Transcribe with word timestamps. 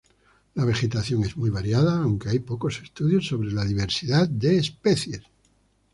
La 0.55 0.65
vegetación 0.65 1.23
es 1.23 1.37
muy 1.37 1.51
variada, 1.51 1.99
aunque 2.01 2.29
hay 2.29 2.39
pocos 2.39 2.81
estudios 2.81 3.27
sobre 3.27 3.51
la 3.51 3.63
diversidad 3.63 4.27
de 4.27 4.57
especies. 4.57 5.21